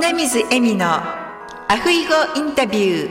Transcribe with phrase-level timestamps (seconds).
[0.00, 3.10] 米水恵美のアフイゴインタビュ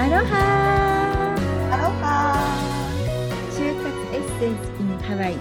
[0.00, 1.36] アロハ
[1.70, 2.56] アロハ
[3.52, 3.86] 就活
[4.16, 5.36] エッセンス in ハワイ。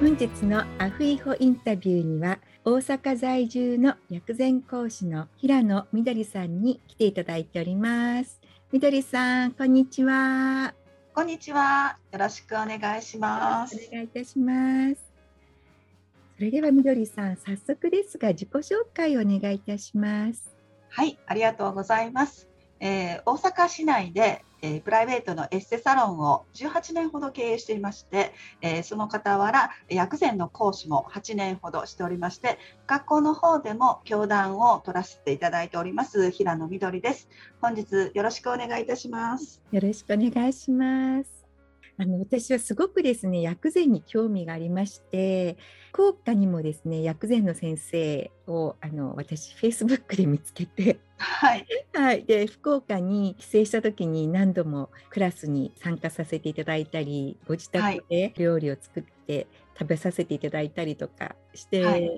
[0.00, 8.40] 本日のアフイホインタビューには大阪在住の薬膳講師の平野みどりさんに来ていただいております。
[8.72, 10.74] みどりさんこんにちは
[11.12, 11.98] こんにちは。
[12.12, 13.74] よろしくお願いします。
[13.74, 15.12] お願いいたします。
[16.36, 20.54] それではみどりさん早速ですが自己紹介をお願いいたします。
[20.88, 37.28] はいありがとうございます、えー大阪市内で、えープライベートのエッセサロンを18年ほど経営していまして、えーその傍ら薬膳の講師も8年ほどしておりまして学校の方でも教壇を取らせていただいております平野みどりです
[37.60, 41.39] 本日よろしくお願いいたしますよろしくお願いします。
[42.00, 45.58] あの私はすごくですね薬膳に興味がありまして
[45.92, 51.66] 福岡にもですね薬膳の先生をあの私フェイスブックで見つけて、はい。
[51.92, 59.46] はい、で福岡に帰省した時に何度もクラスに参加させていただいたりご自宅で料理を作って
[59.78, 62.10] 食べさせていただいたりとかして、ははいい。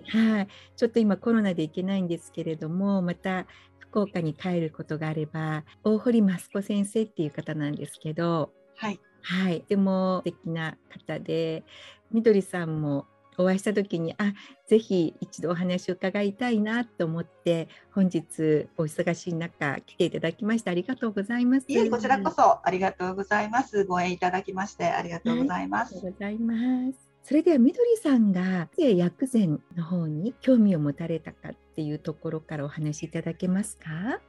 [0.76, 3.48] ちょっと今コロナで行けないんですけれどもまた
[3.80, 11.64] 福岡に帰ることがあれば大堀益子先生っていう方なんですけど、はいはい、とても素敵な方で
[12.10, 13.06] みどりさんも
[13.38, 14.34] お会いした時にあ
[14.66, 21.64] ぜひ一度お話を伺いたいなと思って本日お忙しい中来ていただきましてありがとうございます。
[21.66, 26.98] いえこちらこそありがとうございますご縁いただきましてありがとうございます、ありがとうございます。
[27.24, 34.20] それではみどりさんが薬膳の方に興味を持たれたかっていうところからお話しいただけますか？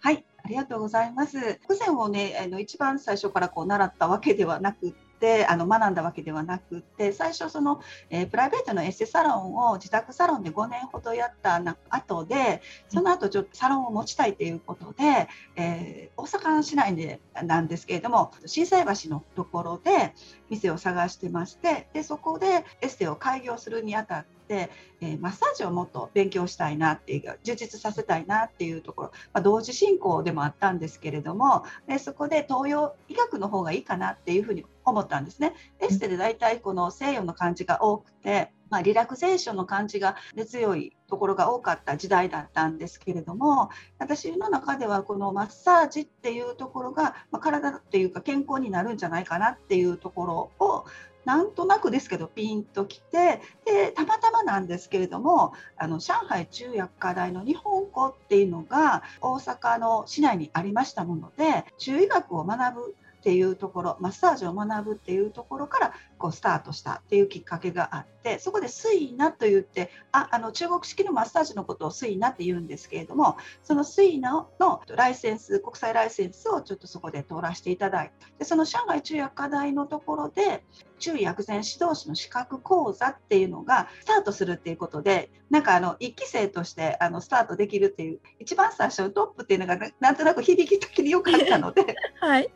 [0.00, 1.38] はい、ありがとうございます。
[1.38, 20.14] 薬膳をね、あの一番最初からこう習ったわけではなくって、あの学んだわけではなくって、最初その、えープライベートのエステサロンを自宅サロンで5年ほどやった後で、その後ちょっとサロンを持ちたいということで、えー大阪市内でなんですけれども、心斎橋のところで
[20.48, 35.54] 店を探してまして、でそこでエステを開業するにあたって、えーマッサージをもっと勉強したいなっていう充実させたいなっていうところ、まあ、同時進行でもあったんですけれどもでそこで東洋医学の方がいいかなっていうふうに思ったんですね。
[35.80, 50.84] エステで大体この西洋の感じが多くて、まあ、リラクゼーションの感じが根強いところが多かった時代だったんですけれども私の中ではこのマッサージっていうところが、まあ、体っていうか健康になるんじゃないかなっていうところを
[51.28, 80.64] なんとなくですけどピンときてでたまたまなんですけれどもあの上海中薬科大の日本語っていうのが大阪の市内にありましたもので中医学を学ぶっていうところマッサージを学ぶっていうところからこうスタートしたっていうきっかけがあってそこでスイナと言ってああの中国式のマッサージのことをスイナって言うんですけれどもそのスイナのライセンス国際ライセンスをちょっとそこで通らせていただいてその上海中薬科大のところで
[80.98, 91.96] 中医薬膳指導士の資格講座っていうのがスタートするっていうことでなんかあの1期生としてあのスタートできるっていう一番最初のトップっていうのがななんとなく響き的に良かったので。
[92.20, 92.50] はい。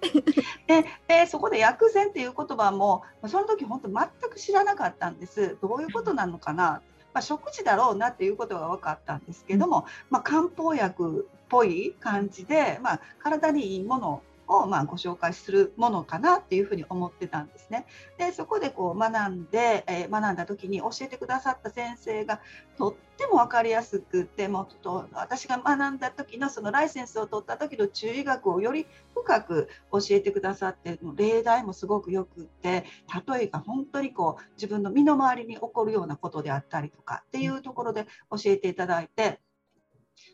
[0.66, 5.56] ででそこで薬膳っていう言葉もその時本当全く知らなかったんです。
[5.60, 6.82] どういうことなのかな、
[7.14, 14.22] まあ、食事だろうなっていうことが分かったんですけども、まあ、漢方薬っぽい感じで、まあ、体にいいもの
[14.52, 17.86] をまあご紹介するものかなっていうふうに思ってたんですね。
[18.18, 22.40] でそこでこう学んで、えー学んだ時に教えてくださった先生が
[22.76, 32.84] とっても分かりやすくてもっと私が学んだ時のそのライセンスを取った時の中医学をより深く教えてくださって例題もすごくよくって
[33.28, 39.40] 例えが本当にこう自分の身の回りに起こるようなことであったりとかっていうところで教えていただいて。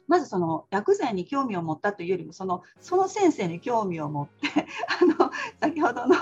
[0.07, 4.67] まずその薬膳に興味を持ったというよりもそのその先生に興味を持って
[5.01, 5.31] あの
[5.61, 6.17] 先ほどの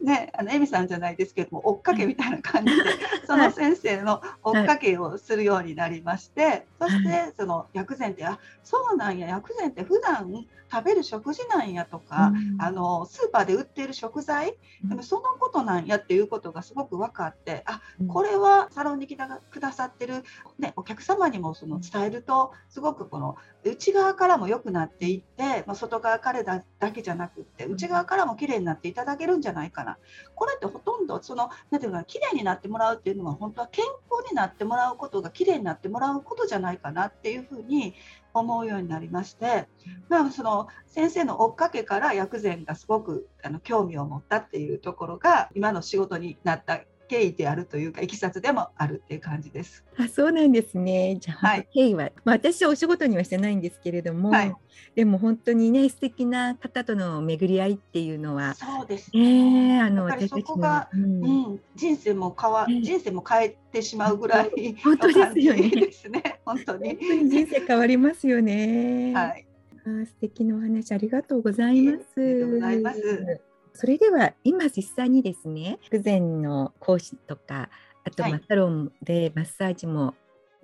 [0.00, 2.82] ねあのエミさんじゃないですけども追っかけみたいな感じで
[3.26, 14.54] その先生の追っかけをするようになりまして、そしてその薬膳ってあそうなんや薬膳って普段食べる食事なんやとか、あのスーパーで売っている食材、
[14.84, 14.88] うん。
[14.88, 18.08] でもそのことなんやっていうことがすごく分かってあうん。
[18.08, 20.24] これはサロンに来てくださってる、
[20.58, 29.98] ね、お客様にもその伝えるとすごくこの内側からも良くなっていって、まあ、外側からだだけじゃなくって内側からも綺麗になっていただけるんじゃないかな。
[30.34, 37.94] これってほとんどそのなんていうか綺麗になってもらうっていうのは本当は健康になってもらうことが綺麗になってもらうことじゃないかなっていうふうに
[38.34, 39.68] 思うようになりまして、
[40.08, 46.80] まあ、その先生の追っかけから薬膳がすごくあの興味を持ったっていうところが今の仕事になった
[47.12, 49.84] 経緯であるというかいきさつでもあるっていう感じです。
[49.98, 51.18] あそうなんですね。
[51.20, 54.54] じゃあ、はい、経緯は、まあ、私はお仕事にはしてないんですけれども、はい、
[54.94, 59.76] でも本当にね素敵な方との巡り合いっていうのはそうです、ね。
[59.76, 65.68] えー、あの私そこが、うん、うん、人生も変わ、人生も変えてしまうぐらい 本当ですよね。
[65.68, 66.96] ですね本当に
[67.28, 69.12] 人生変わりますよね。
[69.14, 69.46] はい。
[69.84, 72.06] あ素敵なお話ありがとうございます。
[72.16, 73.51] ありがとうございます。
[73.74, 77.70] それでは今実際にですね薬膳の講師とか
[78.04, 80.14] あとまサロンでマッサージも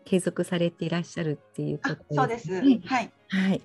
[0.05, 2.61] 継続されていらっしゃるっていうことですね。
[2.61, 2.89] そうです。
[2.89, 3.13] はい。
[3.29, 3.63] はい。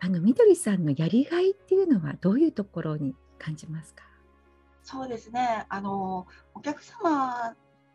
[0.00, 4.04] あのみどりさんのやりがいっていうのはどういうところに感じますか？
[4.82, 5.64] そうですね。
[5.68, 7.54] あのお客様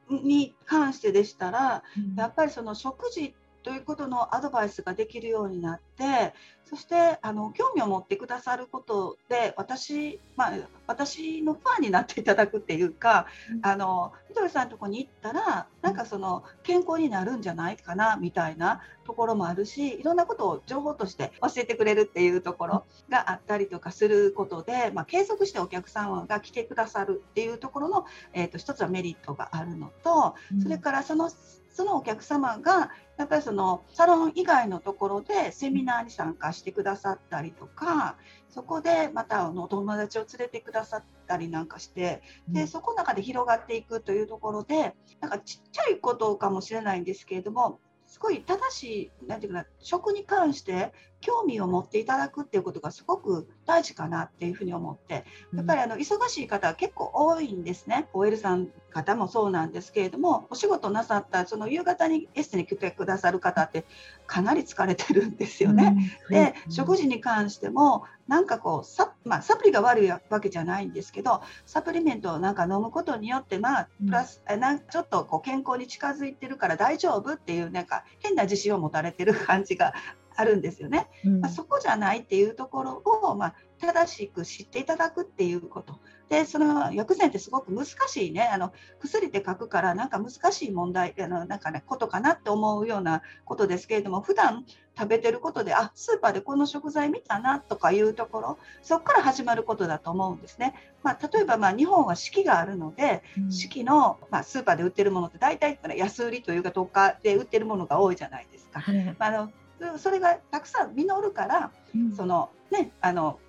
[0.10, 6.34] に関してでしたら、うん、やっぱりその食事ということのアドバイスができるようになって
[6.70, 10.52] そしてあの興味を持ってくださることで私,、まあ、
[10.86, 31.32] 私のファンになっていただくっていうか、うん、あのみどりさんのとこに行ったらなんかその健康になるんじゃないかなみたいなところもあるしいろんなことを情報として教えてくれるっていうところがあったりとかすることで、まあ、継続してお客様が来てくださるっていうところの、えーと、と一つはメリットがあるのと、それからその
[31.80, 38.18] そのお客様がやっぱりそのサロン以外のところでセミナーに参加してくださったりとか
[38.50, 58.08] そこでまたあのお友達を連れてくださったりなんかしてでそこの中で広がっていくというところでなんかちっちゃいことかもしれないんですけれどもすごい正しい何て言うかな食に関して興味を持っていただくっていうことがすごく大事かなっていうふうに思ってやっぱりあの忙しい方は結構多いんですね。
[58.14, 63.86] OL さん方もそうなんですけれどもお仕事なさったその夕方にエステに来てくださる方って
[64.28, 65.96] かなり疲れてるんですよね。
[66.30, 79.94] うん、で食事に関してもなんかこうサ,、まあ、サプリが悪いわけじゃないんですけどサプリメントをなんか飲むことによってまあプラス、うん、なちょっとこう健康に近づいてるから大丈夫っていうなんか変な自信を持たれてる感じが
[80.40, 81.10] あるんですよね。
[81.26, 86.00] うん、まあ、そこじゃないっていうところを、まあ、正しく知っていただくっていうこと。
[86.30, 94.64] でその薬膳ってすごく難しいねあの薬って書くからなんか難しい問題あのなんかねことかなって思うようなことですけれども普段
[94.96, 100.76] 食べてることであスーパーでこの食材見たなとかいうところそこから始まることだと思うんですね。
[101.02, 108.84] まあ、例えばまあ日本は四季があるので、うん、四季の、まあ、スーパーで売ってるものって大体安売りというかどっかで売ってるものが多いじゃないですか。
[109.18, 109.52] まあ、あの
[109.98, 113.40] それがたくさん実るから、うん、そのねあの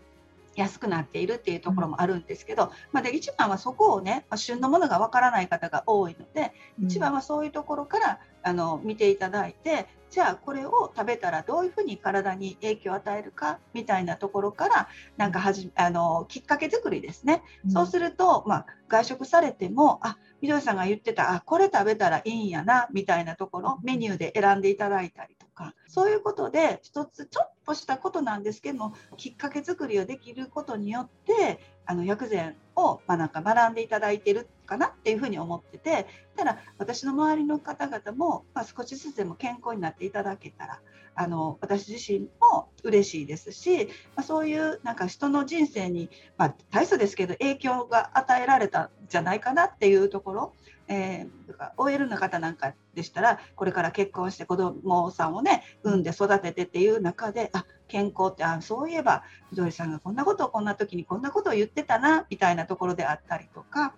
[0.57, 31.61] 安くなっているっていうところもあるんですけど、うん、まあ、で一番はそこをね、まあ、旬のものがわからない方が多いので、一番はそういうところからあの見ていただいてじゃあこれを食べたらどういうふうに体に影響を与えるかみたいなところからなんかはじあのきっかけ作りですね、うん、そうすると、まあ、外食されてもあみどりさんが言ってたあこれ食べたらいいんやなみたいなところメニューで選んでいただいたりとかそういうことで一つちょっとしたことなんですけどもきっかけ作りをできることによって
[31.91, 36.07] あの薬膳を、まあ、なんか学んでいただいてるかなっていうふうに思ってて
[36.37, 40.81] ただ私の周りの方々も、まあ、少しずつでも健康になっていただけたら
[41.17, 50.53] あの私自身も嬉しいですし、まあ、そういうなんか人の人生に、まあ、大層ですけど影響が与えられたんじゃないかなっていうところ
[50.91, 63.95] えー、OL の方なんかでしたらこれから結婚して子供さんをね産んで育ててっていう中であ健康ってあそういえばみどりさんがこんなことをこんな時にこんなことを言ってたなみたいなところであったりとか。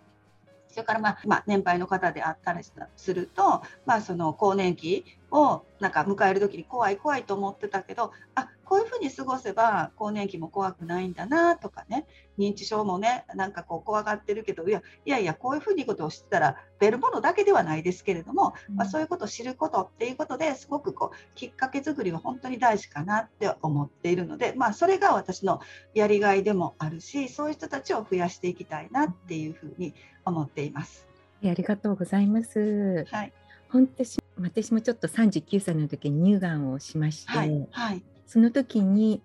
[0.68, 2.61] それからまあ、まあ、年配の方であったり
[2.96, 12.07] すると、まあ、その更年期をなんか迎える時に怖い怖いと思ってたけどあこういうふうに過ごせば更年期も怖くないんだなとかね
[12.38, 25.61] 認知症もねなんかこう怖がってるけどいやいやいやこういうふうにことを知ったらベルものだけではないですけれども、うん、まあ、そういうことを知ることっていうことですごくこうきっかけ作りは本当に大事かなって思っているので、まあ、それが私の
[25.93, 29.93] やりがいでもあるしそういう人たちを増やしていきたいなっていうふうに
[30.25, 31.07] 思っています。
[31.45, 33.05] ありがとうございます。
[33.11, 33.33] はい、
[33.69, 34.02] 本当
[34.41, 39.20] 私もちょっと39歳の時に乳がんをしまして、はいはい、その時に、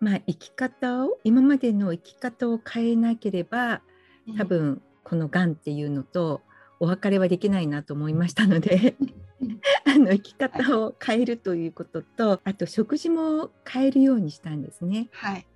[0.00, 3.82] まあ、生き方を今までの生き方を変えなければ
[4.38, 6.40] 多分このがんっていうのと
[6.80, 8.96] お別れはできないなと思いましたので
[9.84, 15.10] あの生き方を変えるということとあと食事も変えるようにしたんですね。
[15.12, 15.46] はい、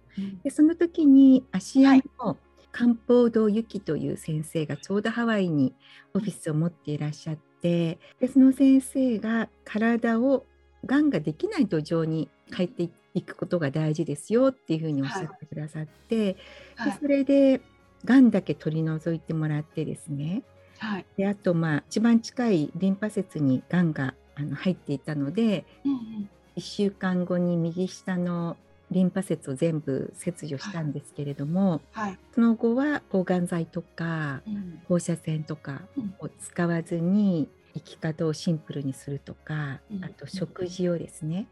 [0.45, 2.37] でその時に芦屋の
[2.73, 5.75] 漢方堂ゆきという先生がちょうどハワイに
[6.13, 10.45] オフィスを持っていらっしゃってでその先生が体を
[10.85, 16.37] がんができない土壌に変えていくことが大事ですよっていうふうにおっしゃってくださって、
[16.77, 17.61] はい、でそれで
[18.05, 20.43] がんだけ取り除いてもらってですね、
[20.79, 28.57] はい、であとまあ一番近いリンパ節にがんがあの入っていたので、うんうん、1週間後に右下の
[28.93, 32.11] リンパ節を全部切除したんですけれども、はい。
[32.11, 35.83] はい、その後は抗がん剤とか、うん、放射線とか
[36.21, 41.47] を使わずに生き方をシンプルにするとか、うん、あと食事をですね、うん、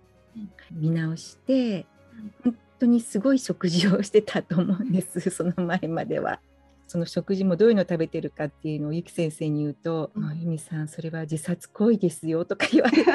[0.70, 1.86] 見直して
[2.44, 6.40] 本当にすごい食事をしてたと思うんです その前までは。
[6.86, 13.10] その食事もどういうのを食べてるかっていうのをゆき先生に言うと「うん、由美さんそれは自殺行為ですよ」とか言われて。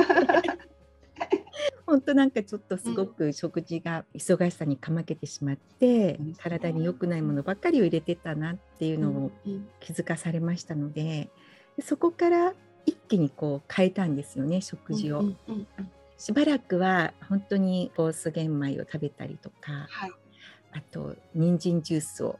[1.86, 9.32] 本当なんかちょっとすごく食事が忙しさにかまけてしまって、うん、体に良くないものばっかりを入れてたなっていうのを
[9.80, 11.30] 気づかされましたので
[11.82, 12.54] そこから
[12.86, 15.24] 一気にこう変えたんですよね食事を。
[16.18, 20.12] しばらくは本当にコース玄米を食べたりとか、はい、
[20.74, 22.40] あと人参ジュースを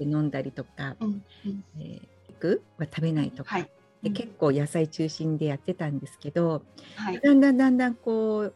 [0.00, 0.96] 飲んだりとか、はい
[1.78, 3.70] えー、肉は食べないとか、はい、
[4.02, 6.62] で結構野菜中心でやってたんですけど、
[6.96, 8.54] はい、だんだんだんだんこう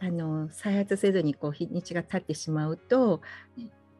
[0.00, 3.20] あの再発せずにこう日にちが経ってしまうと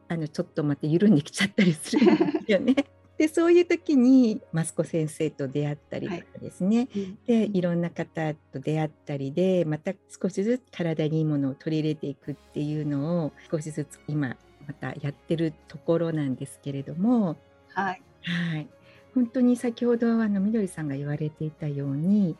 [0.07, 2.75] あのちょっとまた緩んできちゃったりするんですよね。
[3.21, 14.35] でそういう時にマスコ先生と出会ったりとかですね、はい、でいろんな方と出会ったりでまた少しずつ体にいいものを取り入れていくっていうのを少しずつ今
[14.65, 17.37] またやってるところなんですけれども、
[17.75, 18.67] はい、はい、
[19.13, 22.35] 本当に先ほどあのみどりさんが言われていたように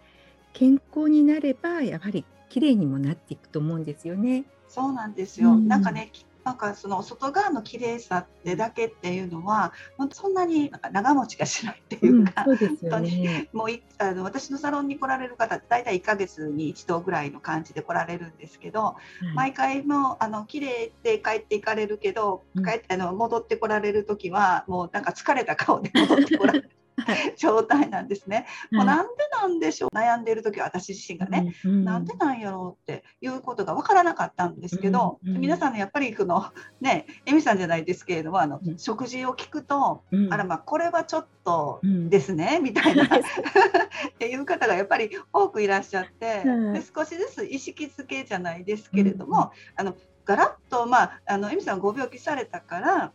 [0.52, 4.46] 健康になればやはり綺麗にもなっていくと思うんですよね。
[4.68, 6.10] そうなんですよ、うん、なんかね
[6.44, 9.74] なんかその外側の綺麗さってだけっていうのは
[10.12, 13.68] そんなになんか長持ちがしないっていうか、うん、そうですよね、もう
[14.00, 26.72] あの私のサロンに来られる方って大体1ヶ月に1度ぐらいの感じで来られるんですけど、うん、毎回もあの綺麗で帰っていかれるけど、帰ってあの戻ってこられる時はもうなんか疲れた顔で戻ってこられる。
[27.38, 28.46] 状態なんですね。
[28.72, 29.96] もうなんでなんでしょう。
[29.96, 36.46] 悩んでいる時は私自身がね、うんうん、なんでなんやろうっていうことが分からなかったんですけど、うんうん、皆さんのやっぱりこの
[36.82, 43.08] ねエミさんじゃないですけれどもあの、うん、食事を聞くと、うん、あらまあこれはちょっとですね、みたいなっ
[44.20, 53.12] ていう方がやっぱり多くいらっしゃって、で少しずつ意識づけじゃないですけれども、あのガラッとまああのエミさんご病気されたから、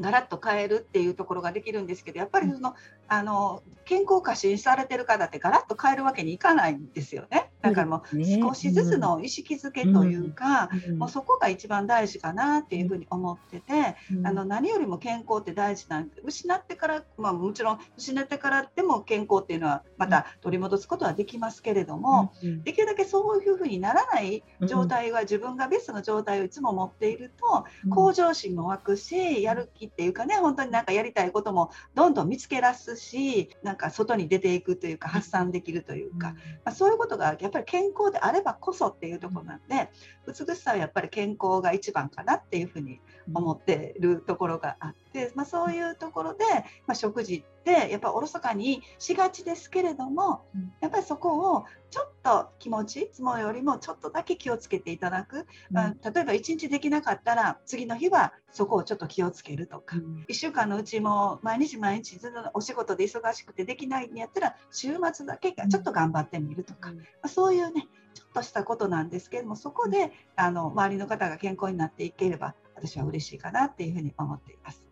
[0.00, 2.74] ガラッと変えるっていうところができるんですけどやっぱりその、
[3.08, 7.50] あの健康過信されてる方ってガラッと変えるわけにいかないんですよね。
[7.70, 22.32] だからもう少しずつの意識づけというか、もうそこが一番大事かなっていうふうに思ってて、あの何よりも健康って大事なんで失ってから、まあ、もちろん失ってからでも健康っていうのはまた取り戻すことはできますけれども、
[22.64, 39.88] できるだけそういうふうにならない状態は自分がベストの状態をいつも持っていると向上心も湧くしやる気っていうかね本当になんかやりたいこともどんどん見つけ出すしなんか外に出ていくというか発散できるというか、まあ、そういうことがやっぱりぱり健康であればこそっていうとこなんで
[40.26, 43.00] 美しさはやっぱり健康が一番かなっていうふうに
[43.32, 46.44] 思ってるところがあって、まあ、そういうところで、
[46.86, 50.44] まあ、食事ってやっぱおろそかにしがちですけれども
[50.80, 74.85] やっぱりそこをちょっと気持ちいつもよりもちょっとだけ気をつけていただく、まあ、例えば1日できなかったら次の日はそこをちょっと気をつけるとか、うん、1週間のうちも毎日毎日ずっとお仕事で忙しくてできないんやったら週末だけちょっと頑張ってみるとか、まあ、そういうねちょっとしたことなんですけれどもそこであの周りの方が健康になっていければ私は嬉しいかなっていうふうに思っています。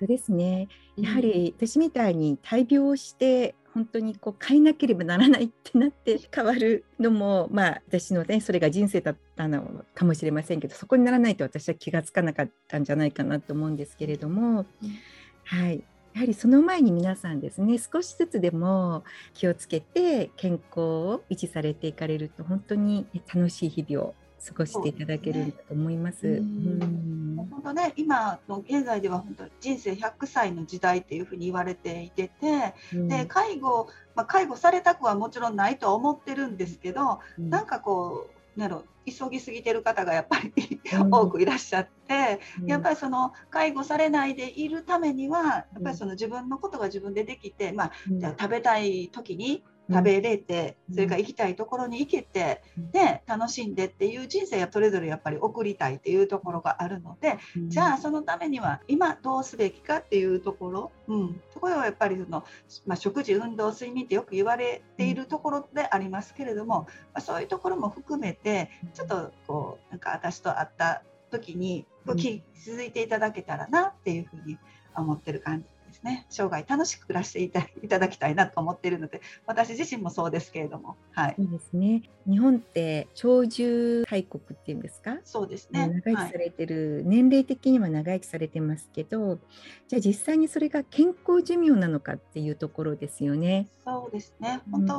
[0.00, 0.68] 本当ですね。
[0.96, 14.98] やはり私みたいに大病をして本当にこう変えなければならないってなって変わるのもまあ私のねそれが人生だったのかもしれませんけどそこにならないと私は気が付かなかったんじゃないかなと思うんですけれども、うん、
[15.44, 15.82] はい。
[16.14, 24.14] やはりその前に皆さんですね少しずつでも気をつけて健康を維持されていかれると本当に楽しい日々を
[24.46, 26.38] 過ごしていただけると思います。
[26.38, 38.76] 本当ね、今の現在では本当人生100歳の時代っていうふうに言われていてて、うん、で介護、まあ、介護されたくはもちろんないとは思ってるんですけど、うん、なんかこうなる
[39.06, 40.80] 急ぎすぎてる方がやっぱり
[41.10, 50.94] 多くいらっしゃって、うん、やっぱりその介護されないでいるためにはやっぱりその自分のことが自分でできて、まあ、じゃあ食べたい時に食べれて、うん。
[50.94, 52.90] それから行きたいところに行けて、うん。
[52.90, 62.44] で楽しんでっていう人生がそれぞれやっぱり送りたいっていうところがあるので、じゃあそのためには今どうすべきかっていうところ、うん、そこはやっぱりその、
[62.86, 74.58] まあ、食事運動睡眠ってよく言われているところでありますけれども、まあ、そういうところも含めてちょっとこうなんか私と会った時に気づいていただけたらなっていうふうに
[74.94, 81.34] 思ってる感じですね生涯楽しく暮らしていたいただきたいなと思っているので私自身もそうですけれどもはい。
[81.36, 82.02] そうですね。
[82.28, 85.18] 日本って長寿大国っていうんですか？
[85.24, 85.88] そうですね。
[85.88, 89.40] 長生きされてる、年齢的には長生きされてますけど
[89.88, 93.68] じゃあ実際にそれが健康寿命なのかっていうところですよね。
[93.84, 94.60] そうですね。
[94.70, 94.94] 本当、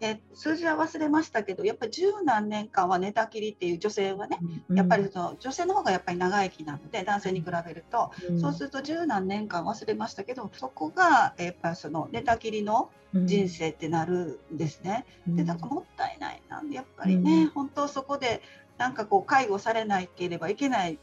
[0.00, 4.38] え数字は忘れましたけどやっぱり十何年間は寝たきりっていう女性はね
[4.68, 8.40] うんやっぱりその女性の方がやっぱり長生きなので男性に比べると、うん。
[8.40, 15.06] そうすると十何年間忘れましたけどそこがやっぱりその寝たきりの人生ってなるんですね。
[15.28, 15.36] うん。
[15.36, 16.62] でなんかもったいないな。
[16.70, 17.50] やっぱりね、うん。
[17.50, 18.42] 本当そこで
[18.76, 20.98] なんかこう介護されなければいけない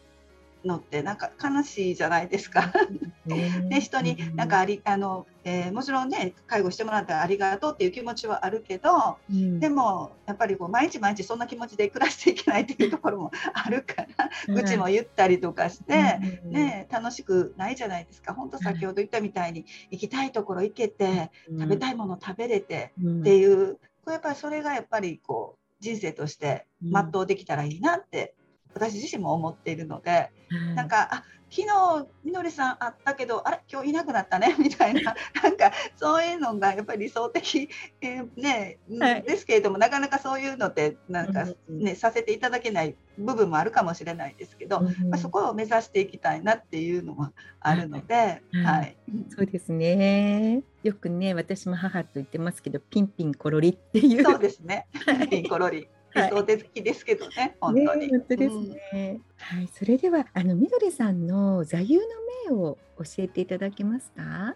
[0.66, 2.72] のってなんか悲しいじゃないですか。
[3.26, 3.62] ね。
[3.70, 9.60] ね、人になんかありあの、えーもちろんね介護してもらったらありがとうっていう気持ちはあるけどうん。
[9.60, 14.06] でもやっぱりこう毎日毎日そんな気持ちで暮らしていけないっていうところもあるか
[14.48, 16.20] ら、うちも言ったりとかして。
[16.46, 18.34] うんね、楽しくないじゃないですか。
[18.34, 23.22] 本当先ほど言ったみたいに行きたいところ行けて食べたいもの食べれてうん。
[23.22, 27.12] っていうこれやっぱりそれがやっぱりこう人生としてうん。
[27.12, 28.34] 全うできたらいいなって
[28.74, 30.32] 私自身も思っているのではい
[30.76, 31.24] なんかあ
[31.54, 33.60] 昨日みのりさん会ったけどあれ？
[33.70, 34.56] 今日いなくなったね？
[34.58, 35.14] みたいな。
[35.44, 39.24] なんかそういうのがやっぱり理想的、えーねはい。
[39.24, 48.66] ですけれどもなかなかそういうのってなんか、うんね、させていただけない部分もあるかもしれないですけど、うんまあ、そこを目指していきたいなっていうのはあるので、うん。
[48.66, 48.96] はい、
[49.28, 50.64] そうですね。
[50.84, 54.24] よくね、私も母と言ってますけど、ピンピンコロリっていう。
[54.24, 54.88] そうですね。
[55.30, 55.90] ピンコロリ。
[56.16, 58.08] 理想的ですけどね、本当に。
[58.12, 58.60] ね、本当です
[58.94, 59.20] ね。
[59.38, 62.02] はい、それでは、あのみどりさんの座右の
[62.50, 64.56] 銘を教えていただけますか？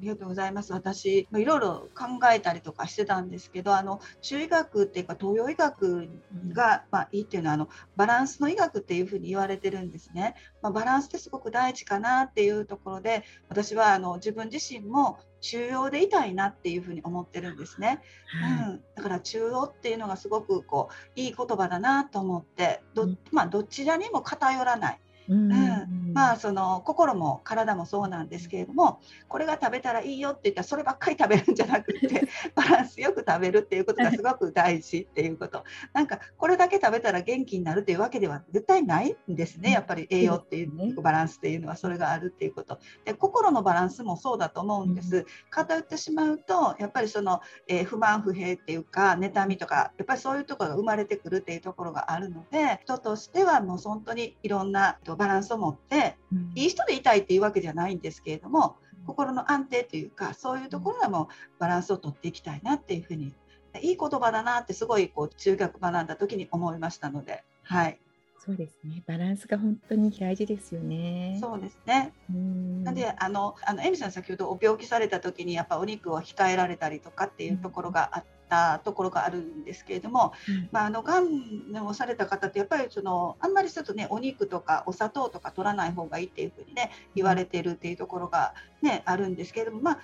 [0.00, 0.72] りがとうございます。
[0.72, 6.08] 私、まあいろいろ考えたりとかしてたんですけど、あの中医学っていうか東洋医学
[6.52, 10.34] が、まあ、いいっていうのはあのバランスの医学っていうふうに言われてるんですね。
[10.62, 18.00] まあ、バランスってすごく大事かなっていうところで、私はあの自分自身も中央でいたいなっていうふうに思ってるんですね。
[18.40, 25.00] はいうん、だから中央っていうのがすごくこういい言葉だなと思って、どうんまあどちらにも偏らない。
[25.28, 35.64] うんうんまあその心も体もそうなんですけれどもこれが食べたらいいよって言ったらそればっかり食べるんじゃなくて バランスよく食べるっていうことがすごく大事っていうこと。
[35.92, 42.78] なんかこれだけ食べたら元気になるっていうわけでは絶対ないんですねやっぱり栄養っていうバランスっていうのはそれがあるっていうこと。
[43.04, 45.26] で心のバランスもそうだと思うんです。
[45.50, 55.97] 偏ってしまうとやっぱりその、えー不満不平っていうか妬みとかやっぱりそういうところが生まれてくるっていうところがあるので人としてはもう本当にいろんなバランスを持って
[56.32, 63.32] うんいい人でいたいっていうわけじゃないんですけれども心の安定というかそういうところはもうバランスをとっていきたいなっていうふうに
[63.80, 67.98] いい言葉だなってすごいこう中学学んだ時に思いましたので、はい、
[68.38, 69.02] そうですね。
[69.06, 71.38] バランスが本当に大事ですよね。
[71.40, 72.12] そうですね。
[72.30, 80.68] うんなんであのあのエミさん先ほどお病気された時にやっぱお肉を控えられたりとかっていうところがあったところがあるんですけれども、うん。
[80.72, 89.98] まあ、あのがんをされた方ってやっぱりそのあんまりちょっとねお肉とかお砂糖とか取らない方がいいっていうふうにね言われてるっていうところがねあるんですけれども、まあ、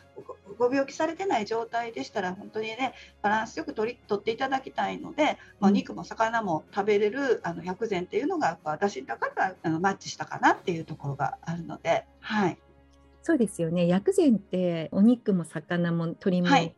[0.57, 5.75] ごご病気されてない状態でしたら本当にねバランスよく取り取っていただきたいので、まあ、うん。
[5.75, 12.59] 肉も魚も食べれるあの薬膳っていうのが私だからあのマッチしたかなっていうところがあるので、はい、
[13.23, 13.87] そうですよね。
[13.87, 16.75] 薬膳ってお肉も魚も鶏も、はい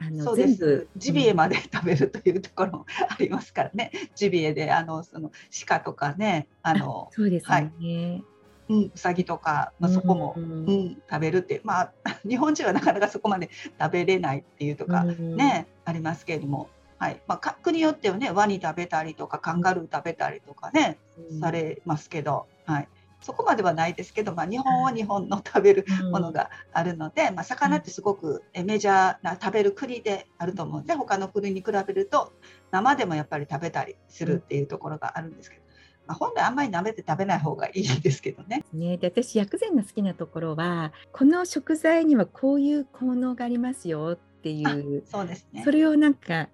[0.00, 0.56] あのそうです。
[0.56, 3.92] 全部ジビエまで食べるというところも ありますからね。
[4.14, 5.30] ジビエであのその
[5.66, 8.22] 鹿とかねあのそうですよね。
[8.68, 11.02] うん、うさぎとか、まあ、そこも、ううんん。
[11.10, 11.92] 食べるってまあ
[12.26, 15.36] 日本人はなかなかそこまで 食べれないっていうとか、うん。
[15.36, 17.20] ねありますけれども、はい。
[17.26, 20.98] まあ、か国によってはねワニ食べたりとかカンガルー食べたりとかね、
[21.32, 21.40] うん。
[21.40, 22.88] されますけど、はい、
[23.20, 32.32] そこまではないですけど、まあ、日本は日本の食べるものがあるので、まあ、魚ってすごくえメジャーな食べる国であると思うので他の国に比べると
[32.70, 35.62] 生でもやっぱり食べたりするっていうところがあるんですけど、
[36.06, 38.64] まあ、本来あんまり舐めて食べない方がいいんですけどね。
[38.72, 45.62] ね、で私薬膳の好きなところはこの食材にはこういう効能がありますよっていうそうですね。
[45.62, 46.48] それをなんか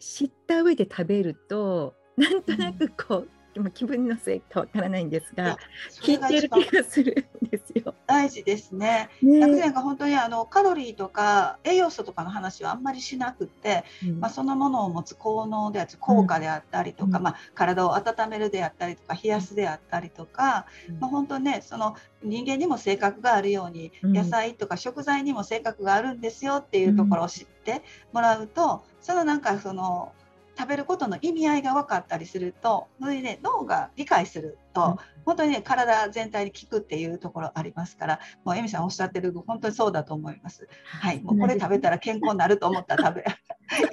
[0.00, 5.58] 知った上で食べるとなんとなくこうまあ気分のせいかわからないんですが
[6.02, 7.94] 聞いてる気がするんですよ。
[8.06, 9.10] 大事ですね。
[9.22, 14.20] ね薬膳が本当にあのカロリーとか栄養素とかの話はあんまりしなくって、うん。
[14.20, 17.24] まあ、そのものを持つ効能であったり効果であったりとか、うん。
[17.24, 21.00] まあ、体を温めるであったりとか冷やすであったりとか、うん。
[21.00, 24.12] まあ、本当ねその人間にも性格があるように、うん。
[24.12, 30.12] 野菜とか食材にも性格があるんですよっていうところを知ってもらうと、そのなんかその
[30.58, 34.96] 食べることの意味合いが分かったりするとそれで、ね、脳が理解すると、うん。
[35.24, 40.66] 本当にね体全体に効くっていうところありますからもうエミさんおっしゃってる本当にそうだと思います。
[40.84, 43.24] はい、もうこれ食べたら健康になると思ったら食べ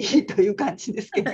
[0.00, 1.32] いいという感じですけど、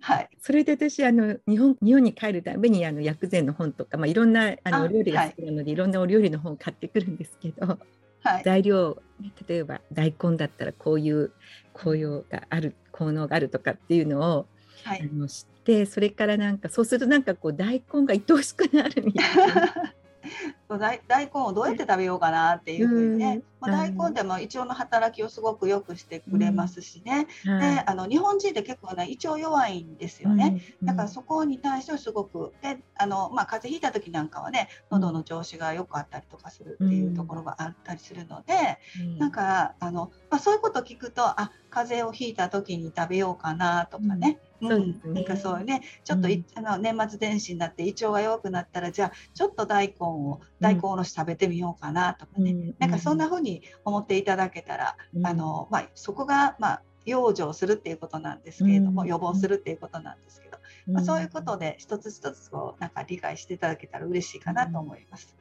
[0.00, 7.78] はい、それで私あの日本日本に帰るたびにあの薬膳の本とか、まあ、いろんなあのあお料理が好きなので、い、ろんなお料理の本を買ってくるんですけど
[8.20, 11.32] はい、材料ね例えば大根だったらこういう
[11.72, 14.46] 効用がある効能があるとかっていうのを
[14.84, 19.94] あはい、の知ってそれからなんかそうするとなんかこう大根が愛おしくなるみたいな。
[20.68, 23.70] 大大根をどうやって食べようかなっていうふうにね、うん。
[23.70, 27.76] まあ、大根ってまあ胃腸の働きをすごく良くしてくれますしね、はい。
[27.76, 30.60] であの日本人って結構ね胃腸弱いんですよね。
[30.82, 39.18] だからそこに対してはすごくであの、まあ、風邪ひいた時なんかはね喉の調子が良かったりとかするっていうところがあったりするので、うん。
[39.18, 45.14] なんかあの、まあ、そういうことを聞くとあ風邪をひいた時に食べようかなとかね、うんそうですね。
[45.14, 45.82] なんかそうね。
[46.04, 52.74] ちょっとい、あの年末年始になって胃腸が弱くなったらじゃあちょっと大根を大根おろし食べてみようかなとかね、うん。
[52.78, 55.26] なんかそんな風に思っていただけたら、うん。
[55.26, 59.08] あのまあ、そこが、まあ、養生するっていうことなんですけれども、うん。
[59.08, 60.94] 予防するっていうことなんですけど、うん。
[60.94, 65.36] まあ、そういうことで一つ一つこうなんか理解していただけたら嬉しいかなと思います。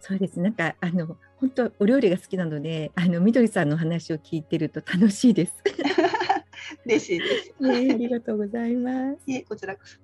[0.00, 0.40] そうです。
[0.40, 5.54] なんかあの本当お料理が好きなのであのみどりさんの話を聞いてると楽しいです。
[6.86, 7.54] 嬉しいです。
[7.60, 9.18] ねありがとうございます。
[9.26, 9.98] いえこちらこそ。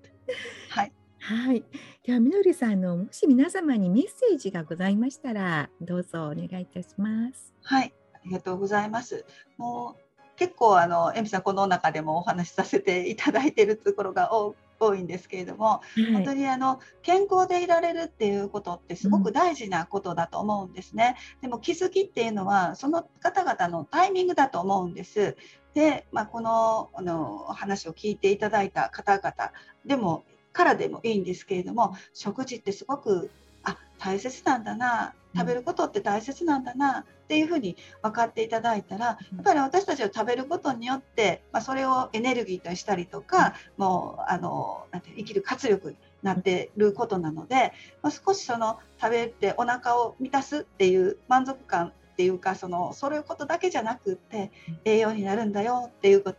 [0.70, 0.92] はい。
[1.20, 1.64] はい。
[2.04, 7.54] ではみどりさんのもし皆様にメッセージがございましたらどうぞお願いいたします。
[7.62, 9.24] はい、ありがとうございます。
[9.56, 15.80] もう結構あのエミさんこの中でもお話しさせていただいているところが多多いんですけれども、
[16.12, 21.16] 本当にあの健康でいられるっていうことってすごく大事なことだと思うんですね。
[21.42, 25.36] でも気づきっていうのはその方々のタイミングだと思うんです。
[25.78, 29.52] で、まあ、このあの話を聞いていただいた方々
[29.86, 33.30] でもからでもいいんですけれども食事ってすごく
[33.62, 54.50] あ大切なんだな食べることって大切なんだなっていうふうに分かっていただいたらやっぱり私たちを食べることによって、まあ、それをエネルギーとしたりとか、もうあのなんて生きる活力になっていることなので、まあ、少しその食べてお腹を満たすっていう満足感っていうかそのそういうことだけじゃなくって
[54.84, 56.38] 栄養になるんだよっていうこと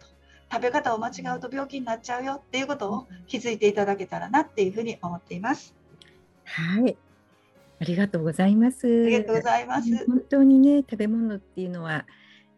[0.52, 5.74] 食べ方を間違うと病気になっちゃうよっていうことを気づいていただけたらなっていうふうに思っています。
[6.44, 6.98] はい。
[7.80, 8.88] ありがとうございます。
[8.88, 10.06] ありがとうございます。
[10.06, 12.06] 本当にね食べ物っていうのは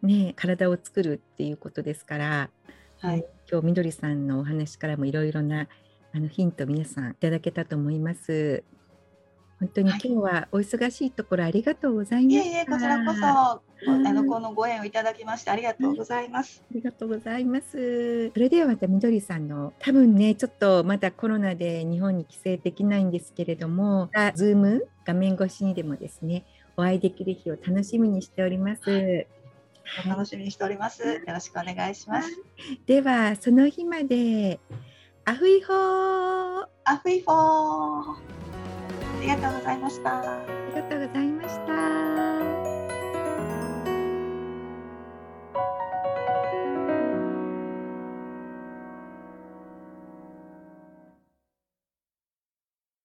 [0.02, 2.50] ね体を作るっていうことですから、
[3.02, 5.68] はい、今日みどりさんのお話からもいろいろな
[6.12, 8.64] あのヒント皆さんいただけたと思います。
[9.62, 12.46] 本当にはい今日はお忙しいところありがとうございました。
[12.46, 16.64] いえいえこちらこそあのこのご縁をいただきましてありがとうございます。
[16.72, 18.32] ありがとうございます。
[18.34, 26.44] それではまたみどりさんの多分ねちょっとまだコロナで日本に帰省できないんですけれども、ズーム画面越しにでもですね
[26.76, 29.28] お会いできる日を楽しみにしております。
[30.08, 31.04] 楽しみにしております。
[31.04, 32.30] よろしくお願いします。
[32.88, 34.60] ではその日まで
[35.26, 38.51] アフイホーアフイフォーあ
[39.22, 40.20] りがとうございました。
[40.20, 42.31] ありがとうございました。